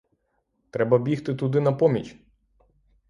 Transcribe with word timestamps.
Треба 0.69 0.97
бігти 0.97 1.35
туди 1.35 1.59
на 1.61 1.73
поміч! 1.73 2.15